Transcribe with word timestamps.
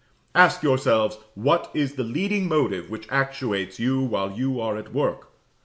Ask 0.33 0.63
yourselves 0.63 1.19
what 1.35 1.69
is 1.75 1.93
the 1.93 2.01
leading 2.03 2.47
motive 2.47 2.89
which 2.89 3.07
actuates 3.11 3.79
you 3.79 4.01
while 4.01 4.31
you 4.31 4.59
are 4.59 4.75
at 4.75 4.91
work. 4.93 5.29